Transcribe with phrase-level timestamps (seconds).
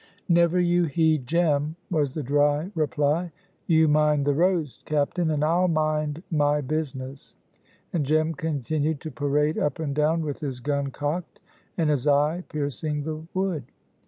[0.29, 3.31] "Never you heed Jem," was the dry reply;
[3.67, 7.35] "you mind the roast, captain, and I'll mind my business;"
[7.93, 11.39] and Jem continued to parade up and down with his gun cocked
[11.77, 13.65] and his eye piercing the wood.